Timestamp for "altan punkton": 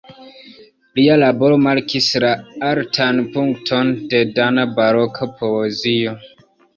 2.69-3.91